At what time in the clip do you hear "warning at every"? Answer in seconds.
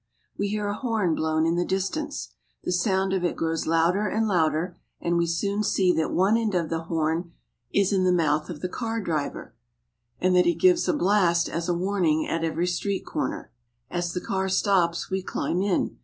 11.77-12.65